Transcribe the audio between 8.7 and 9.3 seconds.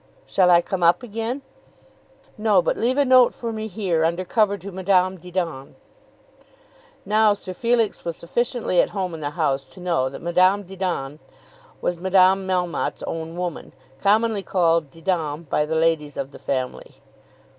at home in the